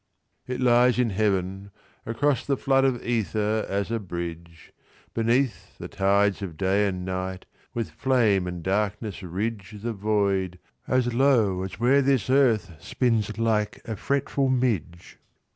[0.47, 1.69] It lies in Heaven,
[2.07, 4.73] across the floodOf ether, as a bridge.
[5.13, 11.79] Beneath, the tides of day and nightWith flame and darkness ridgeThe void, as low as
[11.79, 15.19] where this earthSpins like a fretful midge.